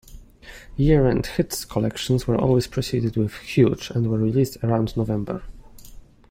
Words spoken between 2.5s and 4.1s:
preceded with "Huge" and